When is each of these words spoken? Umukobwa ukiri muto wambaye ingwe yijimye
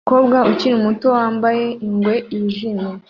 Umukobwa 0.03 0.37
ukiri 0.51 0.75
muto 0.85 1.07
wambaye 1.15 1.65
ingwe 1.85 2.15
yijimye 2.33 2.91